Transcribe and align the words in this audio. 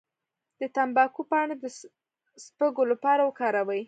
د 0.59 0.61
تمباکو 0.75 1.21
پاڼې 1.29 1.55
د 1.63 1.65
سپږو 2.45 2.83
لپاره 2.91 3.21
وکاروئ 3.23 3.79